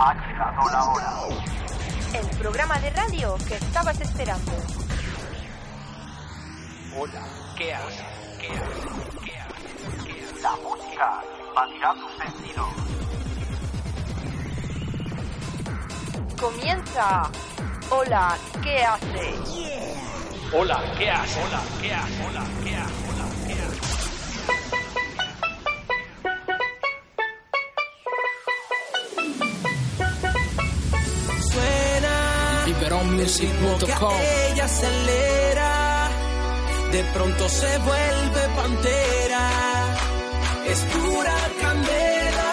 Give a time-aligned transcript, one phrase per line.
[0.00, 1.12] Ha llegado la hora.
[2.14, 4.52] El programa de radio que estabas esperando.
[6.96, 7.26] Hola,
[7.56, 8.04] ¿qué haces?
[8.38, 8.84] ¿Qué haces?
[9.24, 10.04] ¿Qué haces?
[10.04, 10.42] ¿Qué haces?
[10.42, 12.68] La música invadirá tus sentidos.
[16.40, 17.30] Comienza.
[17.90, 19.34] Hola, ¿qué haces?
[20.52, 21.36] Hola, ¿qué haces?
[21.44, 22.22] Hola, ¿qué haces?
[22.24, 22.96] Hola, ¿qué haces?
[23.04, 23.37] Hola, ¿qué haces?
[32.98, 36.10] Que ella acelera
[36.90, 39.50] de pronto se vuelve pantera.
[40.66, 42.50] Es pura candela.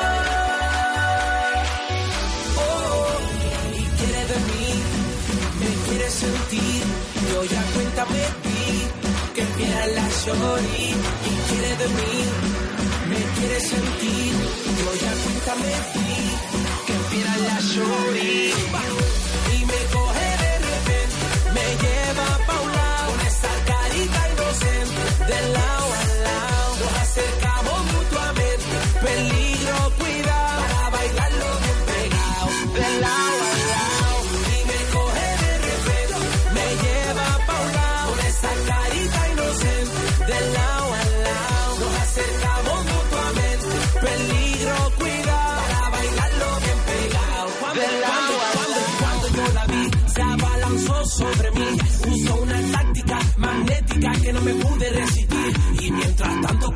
[2.57, 3.07] Oh,
[3.73, 4.67] y quiere de mí
[5.59, 6.83] me quiere sentir.
[7.31, 8.87] Yo ya cuenta me vi
[9.35, 10.87] que quiera la shorty
[11.29, 12.15] y quiere de mí
[13.09, 14.33] me quiere sentir.
[14.79, 16.13] Yo ya cuenta me vi
[16.87, 19.04] que quiera la shorty
[22.05, 25.84] me lleva pa' un lado, con esa carita inocente, de lado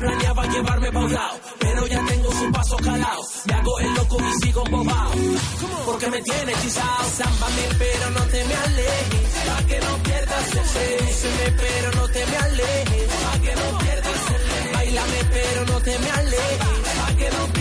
[0.00, 4.16] planeaba llevarme pa' un lado, pero ya tengo su paso calado, me hago el loco
[4.18, 5.12] y sigo embobado,
[5.84, 10.66] porque me tiene hechizado, zámbame pero no te me alejes, pa' que no pierdas el
[10.74, 15.98] Séduceme, pero no te me alejes, pa' que no pierdas el bailame pero no te
[15.98, 16.58] me alejes,
[16.98, 17.59] pa' que no pierdas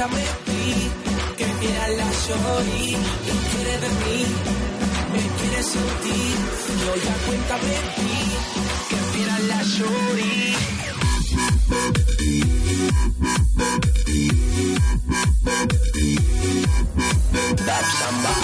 [0.00, 0.90] ya cuenta me vi
[1.36, 4.18] que mira la shorty y quiere de mí
[5.12, 6.36] me quiere sentir
[6.84, 8.18] yo ya cuenta me vi
[8.88, 9.60] que mira la
[17.66, 18.34] That samba.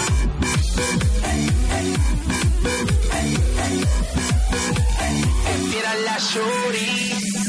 [6.04, 6.90] La shorty.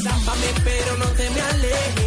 [0.02, 1.97] Zámbame pero no te me alejes.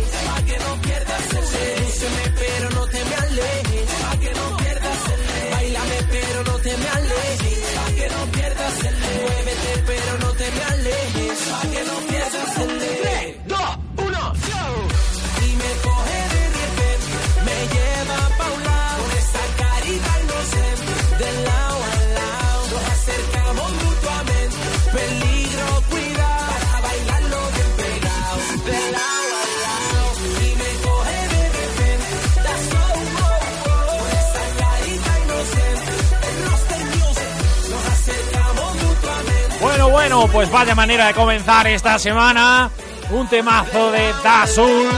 [40.02, 42.72] Bueno, pues vaya manera de comenzar esta semana.
[43.12, 44.90] Un temazo de Dazul.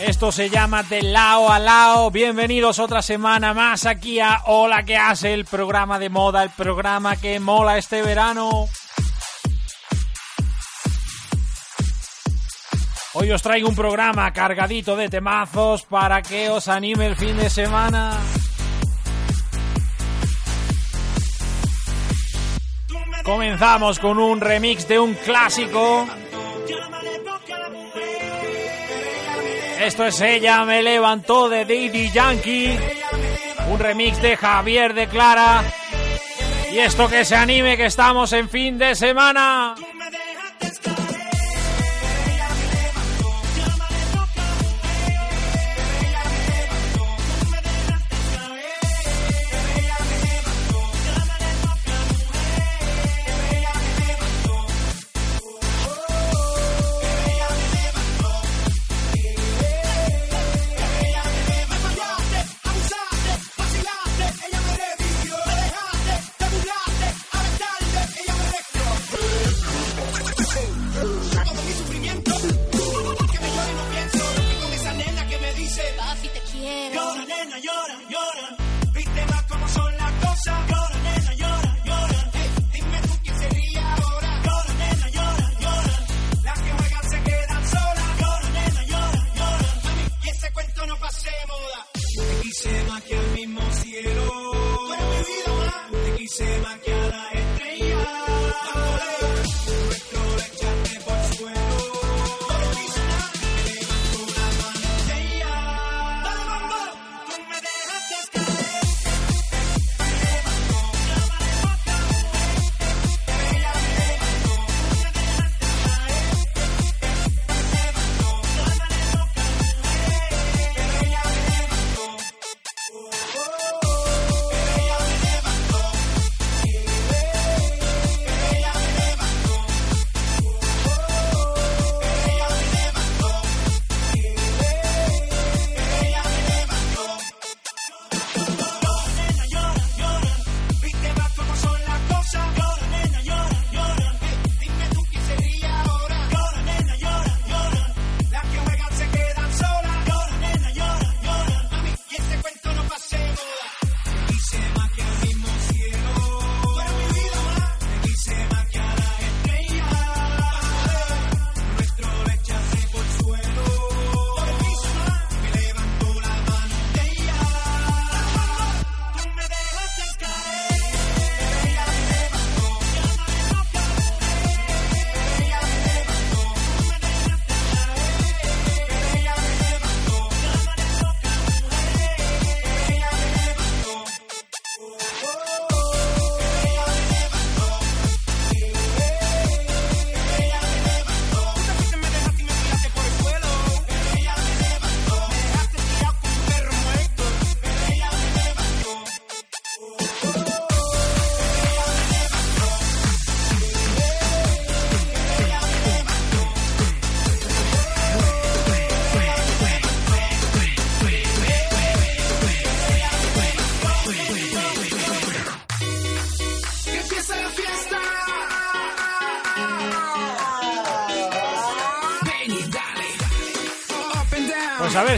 [0.00, 2.10] Esto se llama De Lao a Lao.
[2.10, 7.16] Bienvenidos otra semana más aquí a Hola que hace el programa de moda, el programa
[7.16, 8.66] que mola este verano.
[13.12, 17.50] Hoy os traigo un programa cargadito de temazos para que os anime el fin de
[17.50, 18.18] semana.
[23.24, 26.06] Comenzamos con un remix de un clásico.
[29.80, 32.78] Esto es Ella me levantó de Daddy Yankee.
[33.70, 35.64] Un remix de Javier de Clara.
[36.70, 39.74] Y esto que se anime que estamos en fin de semana.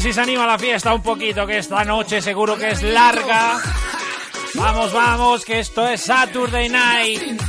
[0.01, 3.61] Si se anima la fiesta un poquito, que esta noche seguro que es larga.
[4.55, 7.41] Vamos, vamos, que esto es Saturday Night.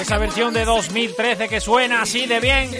[0.00, 2.70] Esa versión de 2013 que suena así de bien.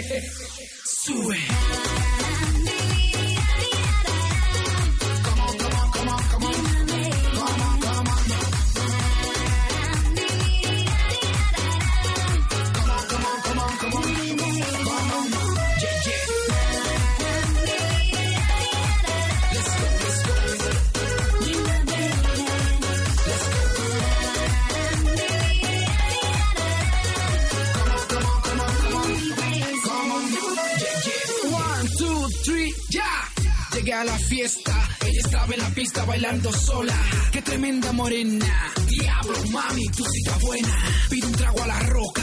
[35.84, 36.96] Pista bailando sola.
[37.30, 38.72] Qué tremenda morena.
[38.88, 40.74] Diablo, mami, tú sí estás buena.
[41.10, 42.22] Pide un trago a la roca.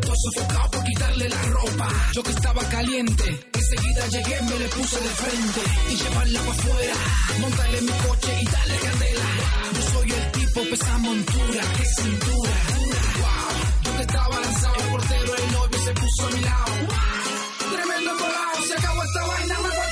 [0.00, 1.88] Todo sofocado por quitarle la ropa.
[2.14, 3.24] Yo que estaba caliente.
[3.52, 5.60] Enseguida llegué, me le puse de frente.
[5.90, 6.94] Y llevarla para afuera.
[7.40, 9.26] Montarle mi coche y darle candela.
[9.76, 11.62] Yo soy el tipo pesa montura.
[11.76, 12.56] Qué cintura.
[13.20, 13.52] Wow.
[13.84, 14.76] Yo que estaba lanzado.
[14.84, 16.72] El portero, el novio se puso a mi lado.
[17.74, 18.56] Tremendo colado.
[18.68, 19.58] Se acabó esta vaina.
[19.58, 19.91] Me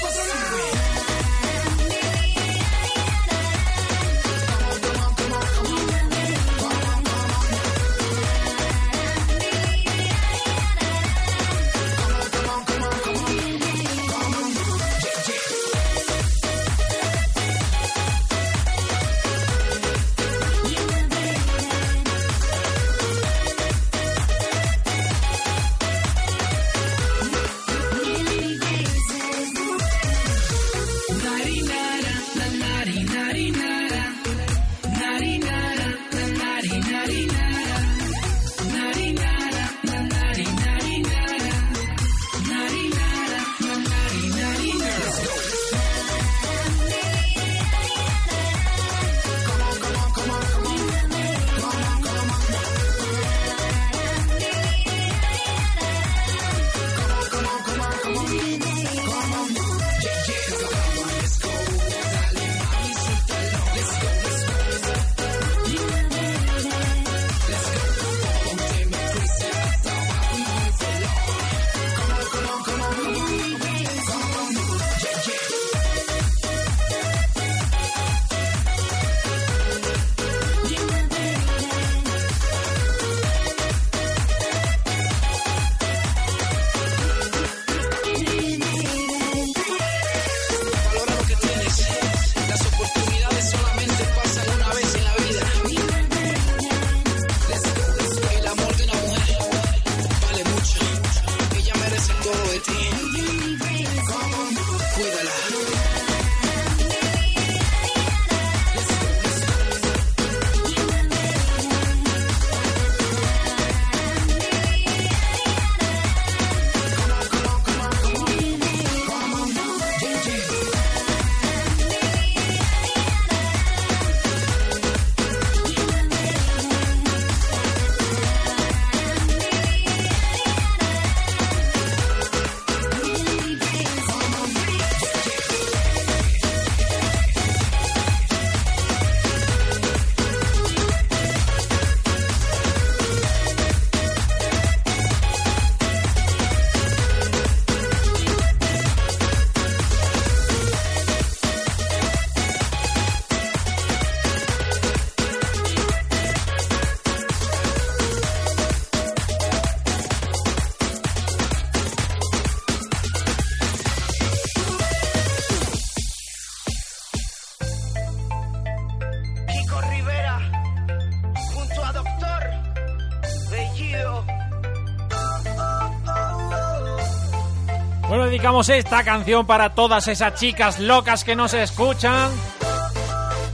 [178.11, 182.29] Bueno, dedicamos esta canción para todas esas chicas locas que nos escuchan.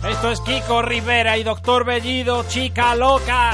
[0.08, 3.52] Esto es Kiko Rivera y Doctor Bellido, chica loca.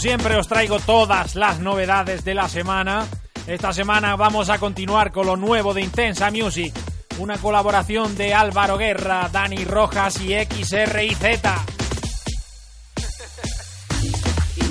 [0.00, 3.06] Siempre os traigo todas las novedades de la semana.
[3.46, 6.72] Esta semana vamos a continuar con lo nuevo de Intensa Music,
[7.18, 11.20] una colaboración de Álvaro Guerra, Dani Rojas y XRIZ.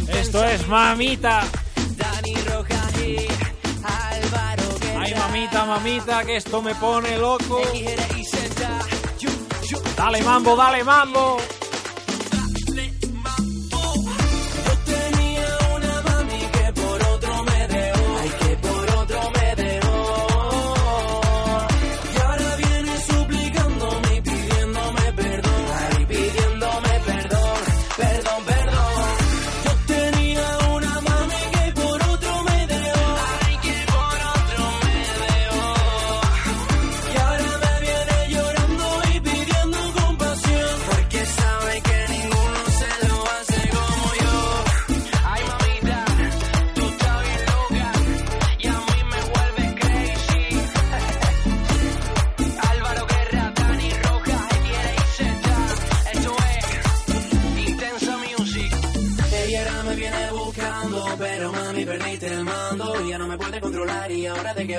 [0.08, 1.44] Esto es Mamita.
[1.96, 3.18] Dani Rojas y
[3.84, 5.02] Álvaro Guerra.
[5.04, 7.62] Ay, mamita, mamita, que esto me pone loco.
[9.96, 11.38] Dale mambo, dale mambo.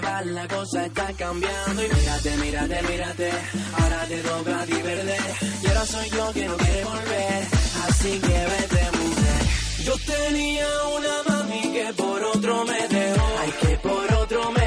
[0.00, 1.83] la cosa está cambiando.
[1.83, 3.30] Y mírate, mírate, mírate,
[3.78, 5.21] ahora te toca a ti perder.
[5.62, 7.47] Y ahora soy yo que no quiere volver,
[7.88, 9.42] así que vete, mujer.
[9.85, 10.66] Yo tenía
[10.97, 13.26] una mami que por otro me dejó.
[13.40, 14.59] Ay, que por otro me dejó.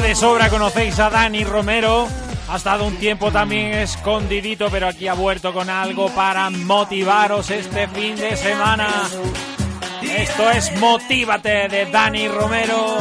[0.00, 2.08] de sobra conocéis a Dani Romero.
[2.48, 7.88] Ha estado un tiempo también escondidito, pero aquí ha vuelto con algo para motivaros este
[7.88, 8.88] fin de semana.
[10.02, 12.98] Esto es Motívate de Dani Romero.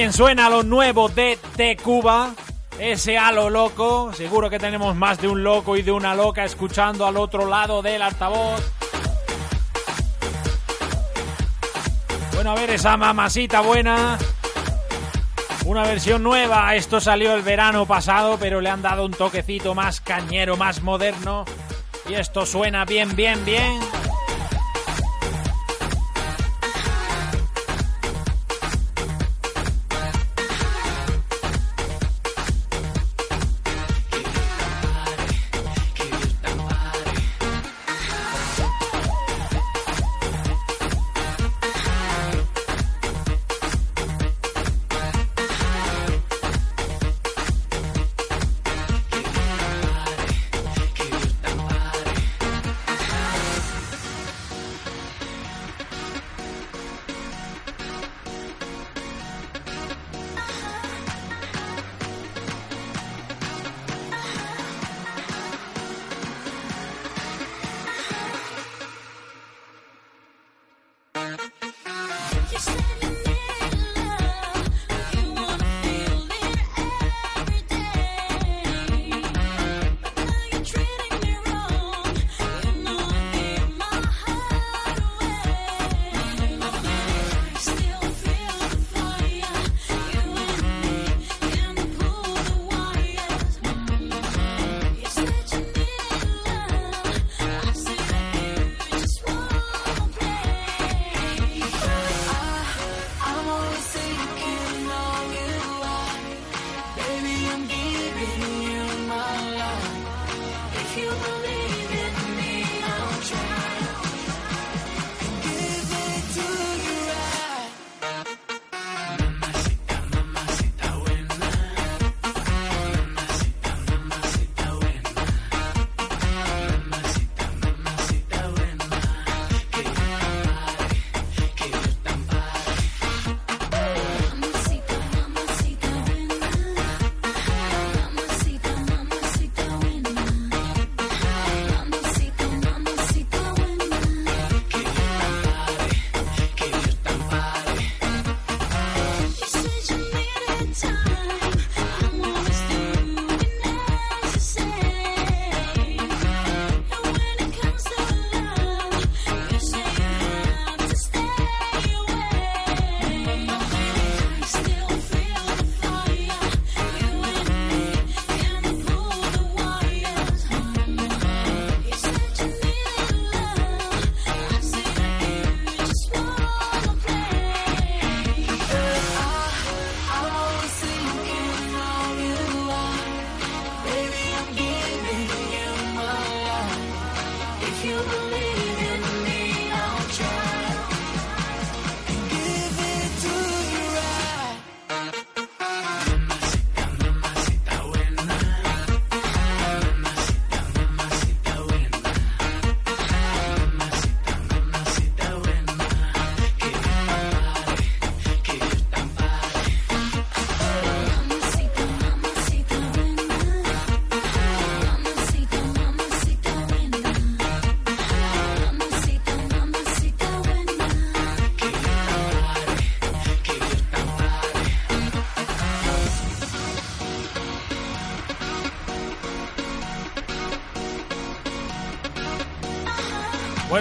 [0.00, 2.30] bien suena lo nuevo de Te Cuba,
[2.78, 4.10] ese halo loco.
[4.14, 7.82] Seguro que tenemos más de un loco y de una loca escuchando al otro lado
[7.82, 8.62] del altavoz.
[12.32, 14.16] Bueno, a ver esa mamacita buena.
[15.66, 16.74] Una versión nueva.
[16.74, 21.44] Esto salió el verano pasado, pero le han dado un toquecito más cañero, más moderno.
[22.08, 23.89] Y esto suena bien, bien, bien.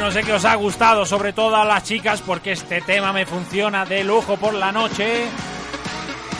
[0.09, 3.27] Bueno, sé que os ha gustado, sobre todo a las chicas, porque este tema me
[3.27, 5.27] funciona de lujo por la noche.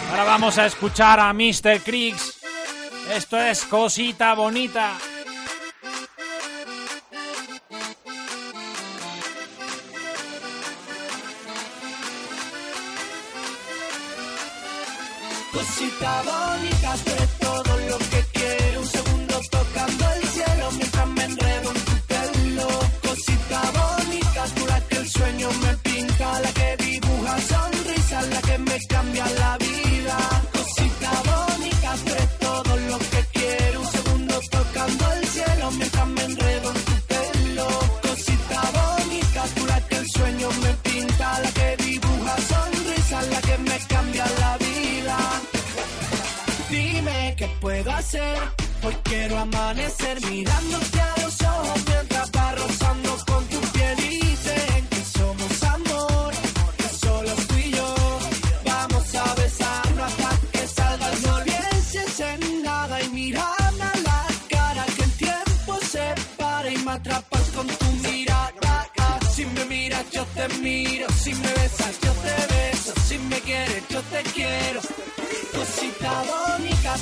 [0.10, 1.80] Ahora vamos a escuchar a Mr.
[1.84, 2.40] Creeks.
[3.14, 4.94] Esto es cosita bonita.
[48.10, 48.38] Hacer.
[48.84, 55.04] Hoy quiero amanecer mirándote a los ojos mientras va rozando con tu piel dicen que
[55.18, 56.34] somos amor,
[56.78, 57.96] que solo tú y yo.
[58.66, 61.44] Vamos a besarnos hasta que salga el sol.
[61.44, 66.92] Pienses en nada y mírame a la cara que el tiempo se para y me
[66.92, 68.90] atrapas con tu mirada.
[69.36, 73.84] Si me miras yo te miro, si me besas yo te beso, si me quieres
[73.90, 74.82] yo te quiero.
[75.54, 76.96] Cosita bonita,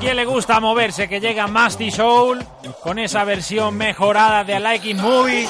[0.00, 1.08] Bueno, a ver, ¿a quién le gusta moverse?
[1.08, 2.44] Que llega Masty Soul
[2.82, 5.48] con esa versión mejorada de Like It Movie.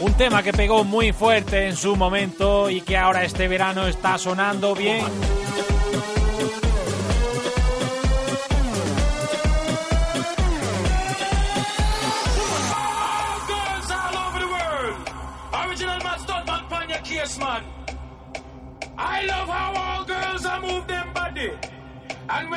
[0.00, 4.18] Un tema que pegó muy fuerte en su momento y que ahora este verano está
[4.18, 5.04] sonando bien.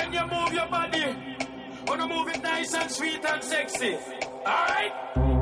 [0.08, 1.15] When you move your body,
[1.86, 3.98] wanna move it nice and sweet and sexy.
[4.46, 5.37] Alright?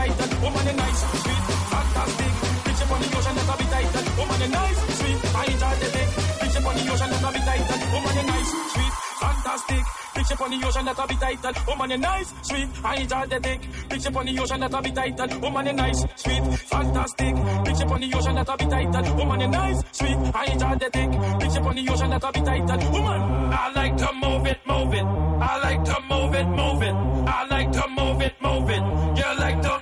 [0.00, 2.32] title, woman you nice, sweet, fantastic.
[2.64, 6.08] Bitch up on the ocean, never be title, woman you nice, sweet, fantastic.
[6.40, 9.84] Bitch up on the ocean, never be title, woman you nice, sweet, fantastic.
[10.14, 11.54] Bitch up on the ocean, never be title.
[11.66, 13.60] Woman, you nice, sweet, I enjoy the dick.
[13.88, 15.40] Bitch up the ocean, that'll be title.
[15.40, 17.34] Woman, you nice, sweet, fantastic.
[17.34, 19.16] Bitch up on the ocean, never be title.
[19.16, 21.10] Woman, you nice, sweet, I enjoy the dick.
[21.10, 22.92] Bitch up the ocean, that'll be title.
[22.92, 23.20] Woman,
[23.52, 25.04] I like to move it, move it.
[25.04, 26.94] I like to move it, move it.
[26.94, 28.82] I like to move it, move it.
[29.16, 29.79] You like to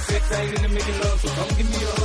[0.00, 1.99] six, I ain't into making love, so come give me a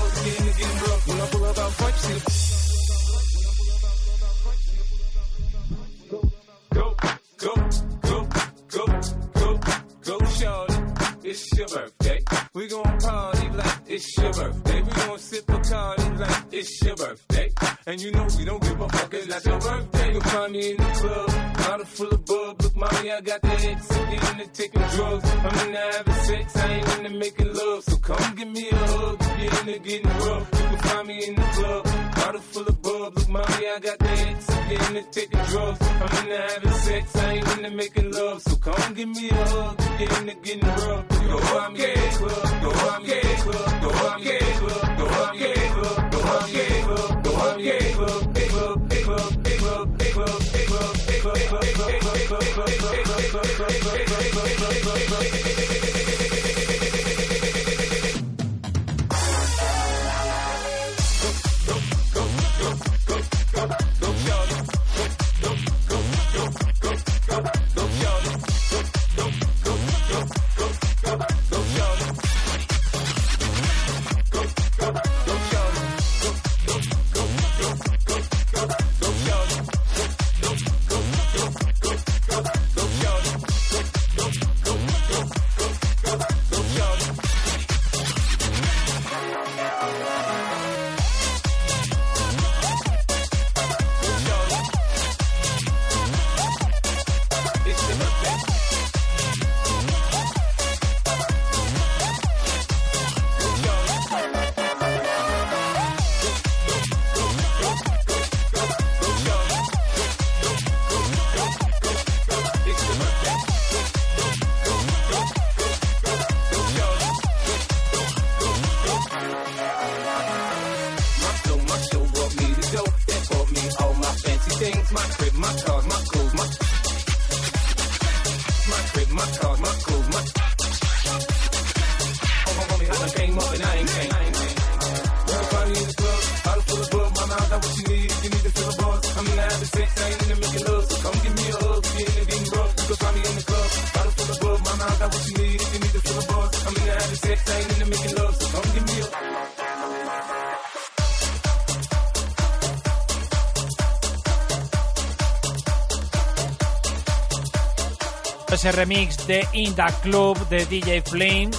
[158.72, 161.52] remix de Inda Club de DJ Flynn.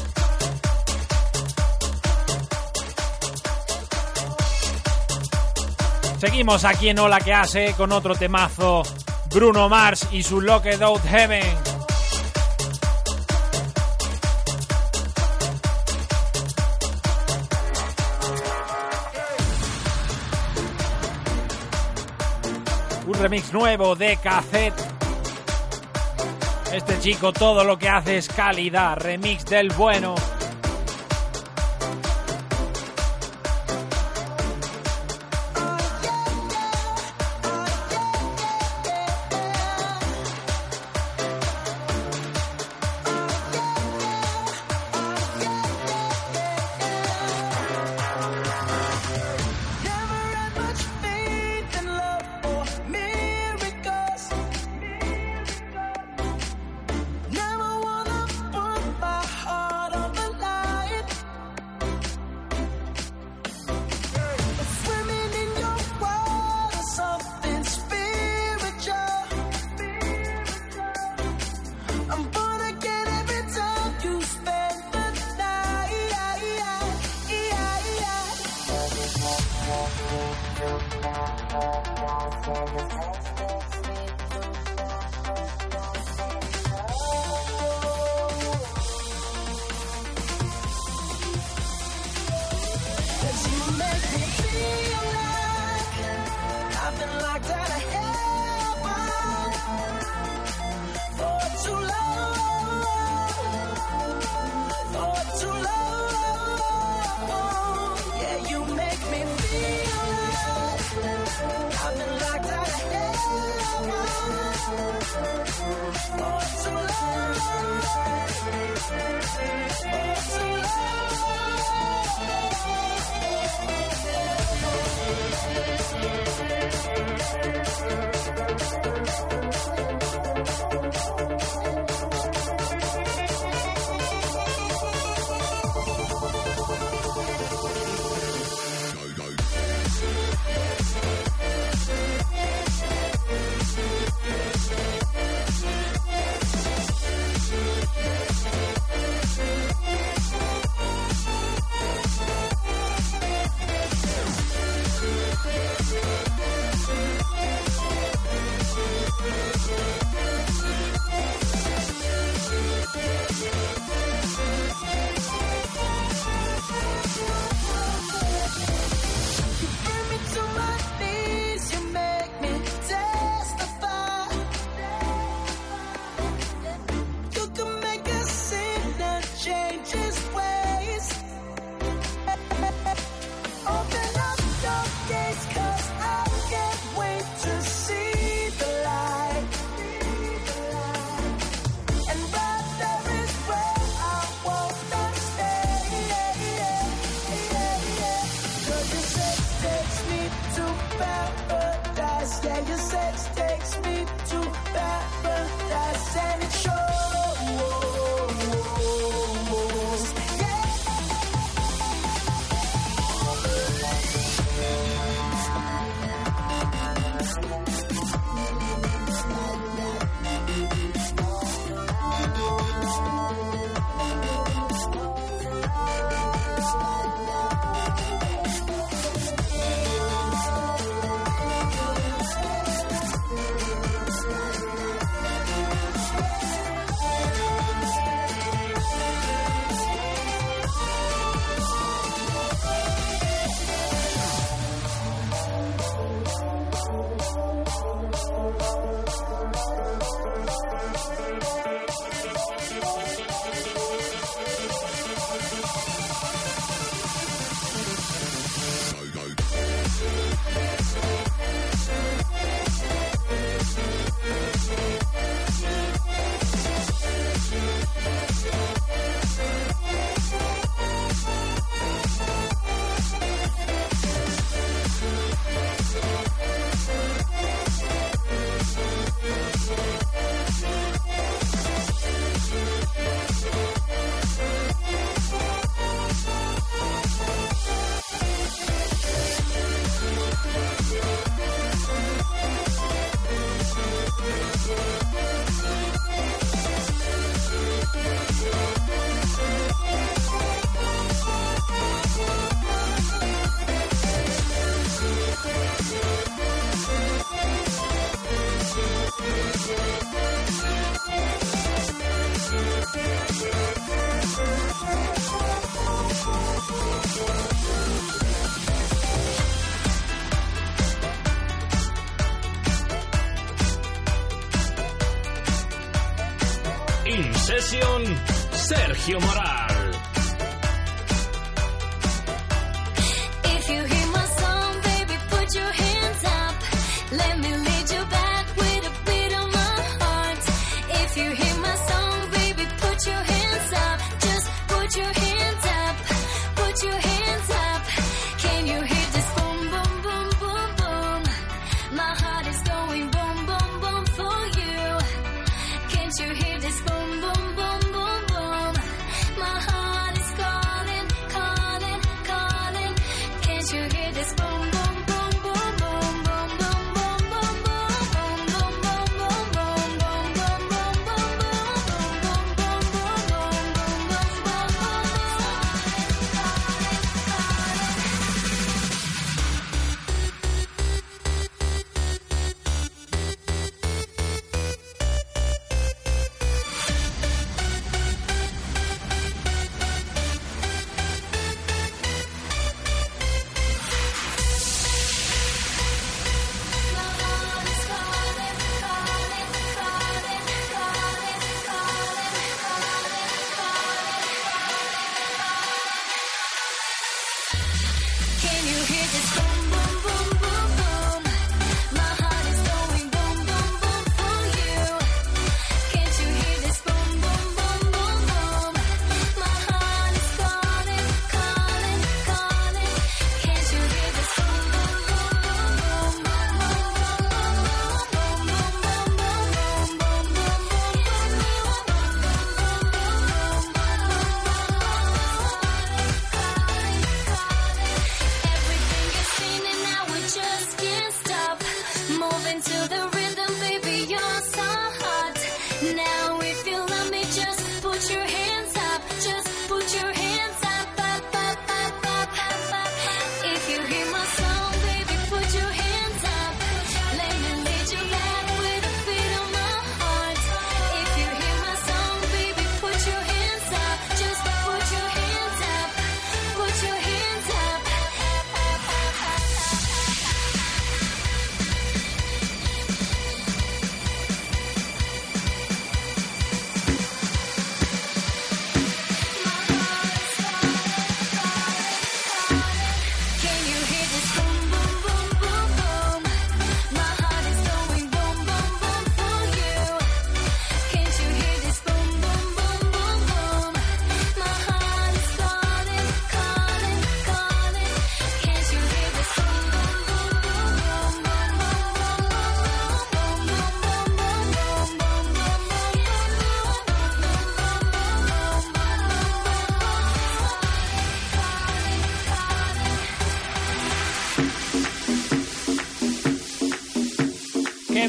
[6.19, 8.83] Seguimos aquí en Hola que hace con otro temazo
[9.31, 11.45] Bruno Mars y su Locked Out Heaven.
[23.07, 24.86] Un remix nuevo de Cassette
[26.73, 30.15] este chico todo lo que hace es calidad, remix del bueno.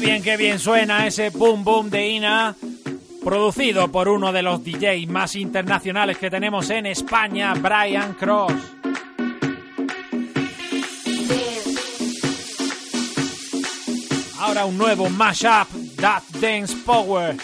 [0.08, 2.56] bien, qué bien suena ese boom boom de Ina,
[3.22, 8.54] producido por uno de los DJs más internacionales que tenemos en España, Brian Cross.
[14.38, 17.36] Ahora un nuevo mashup, That Dance Power.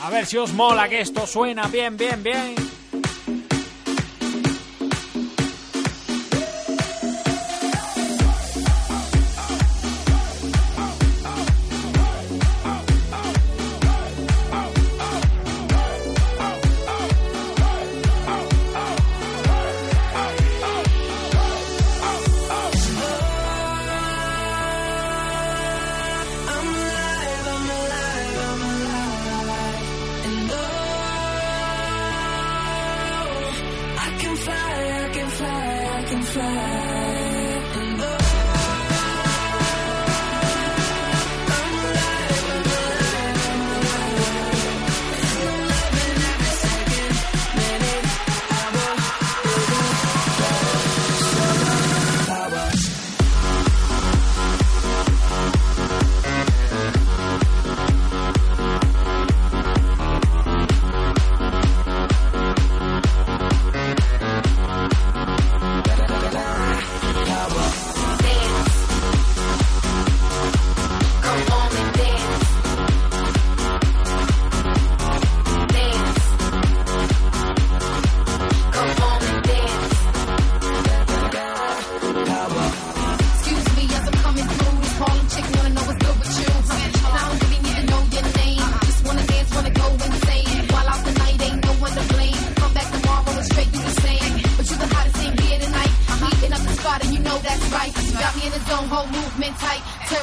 [0.00, 2.77] A ver si os mola que esto suena bien, bien, bien.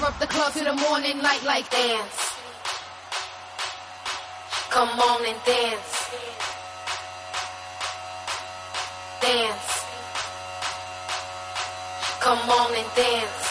[0.06, 2.34] Up the club to the morning light like dance.
[4.70, 6.10] Come on and dance.
[9.20, 9.86] Dance.
[12.20, 13.46] Come on and dance.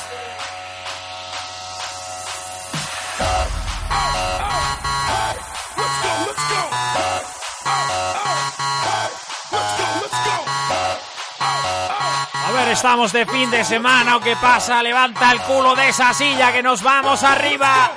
[12.58, 14.16] Estamos de fin de semana.
[14.16, 14.82] ¿O qué pasa?
[14.82, 17.90] Levanta el culo de esa silla que nos vamos arriba.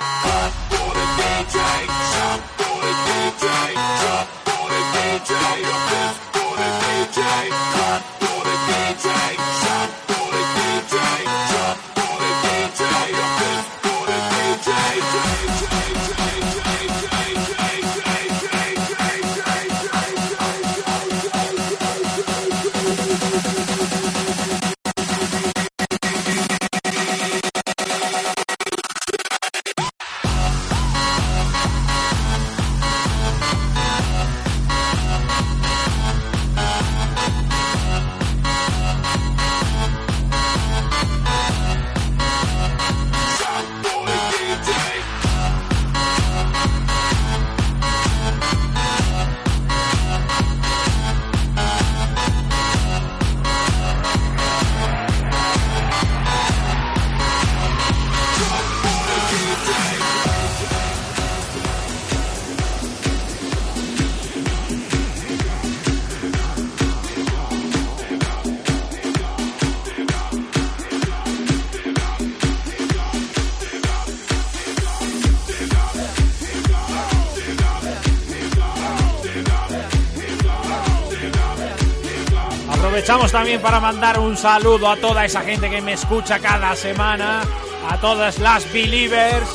[83.32, 87.42] También para mandar un saludo a toda esa gente que me escucha cada semana,
[87.88, 89.46] a todas las believers.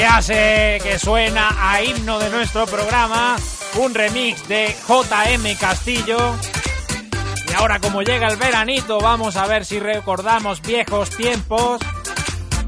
[0.00, 3.36] que hace que suena a himno de nuestro programa,
[3.74, 6.36] un remix de JM Castillo.
[7.46, 11.82] Y ahora como llega el veranito, vamos a ver si recordamos viejos tiempos.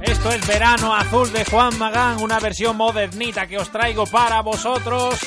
[0.02, 5.18] Esto es Verano Azul de Juan Magán, una versión modernita que os traigo para vosotros.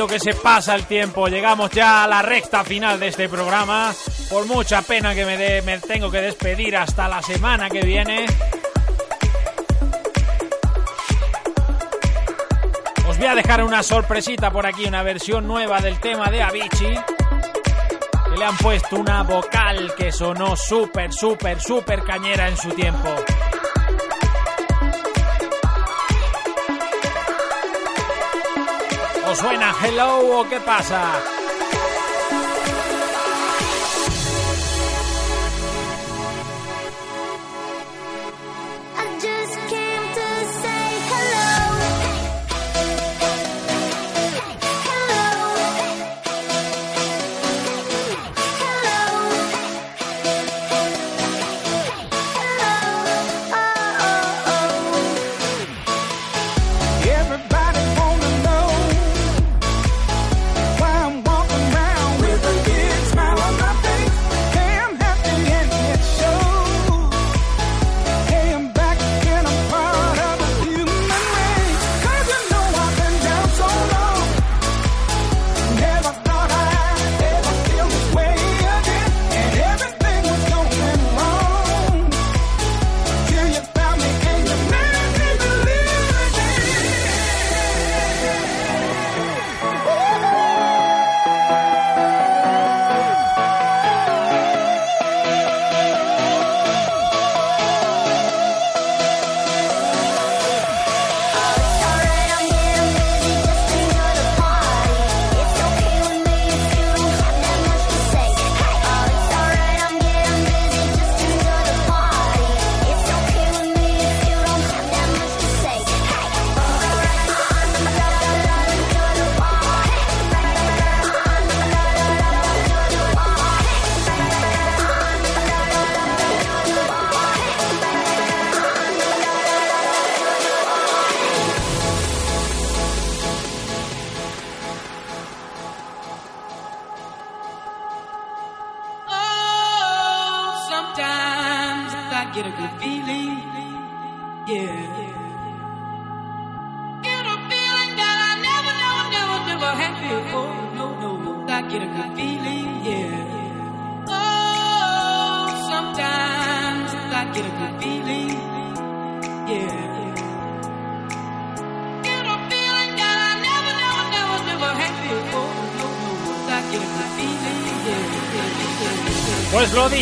[0.00, 1.26] rápido que se pasa el tiempo.
[1.28, 3.92] Llegamos ya a la recta final de este programa.
[4.28, 8.26] Por mucha pena que me dé, me tengo que despedir hasta la semana que viene.
[13.08, 17.00] Os voy a dejar una sorpresita por aquí, una versión nueva del tema de Avicii.
[18.38, 23.08] Le han puesto una vocal que sonó súper, súper, súper cañera en su tiempo.
[29.40, 31.39] suena Hello o qué pasa.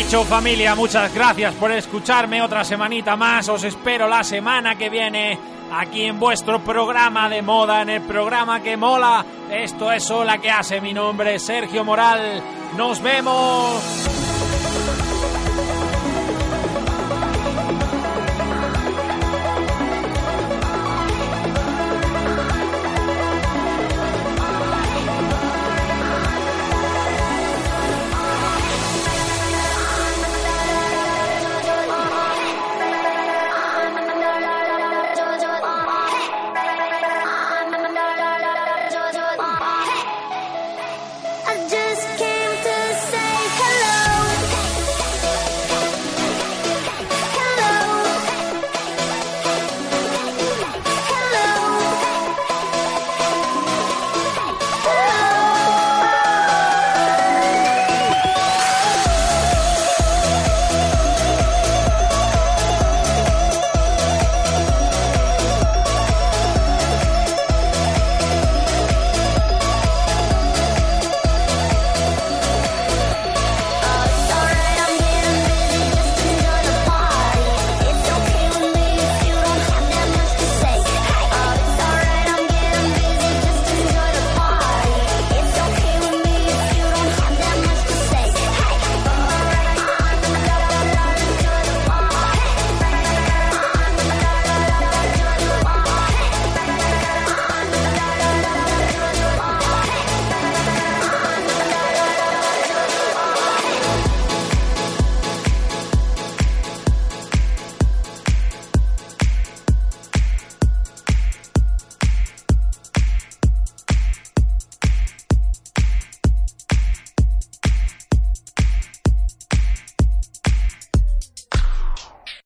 [0.09, 3.47] Familia, muchas gracias por escucharme otra semanita más.
[3.47, 5.37] Os espero la semana que viene
[5.71, 9.23] aquí en vuestro programa de moda, en el programa que mola.
[9.51, 10.81] Esto es Hola que hace.
[10.81, 12.41] Mi nombre es Sergio Moral.
[12.75, 14.18] Nos vemos.